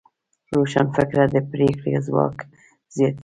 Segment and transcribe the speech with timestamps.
[0.55, 2.37] روښانه فکر د پرېکړې ځواک
[2.95, 3.19] زیاتوي.